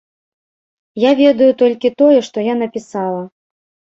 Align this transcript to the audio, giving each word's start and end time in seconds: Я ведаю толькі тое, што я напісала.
Я 1.01 1.11
ведаю 1.19 1.49
толькі 1.61 1.93
тое, 2.01 2.17
што 2.27 2.37
я 2.47 2.57
напісала. 2.61 3.21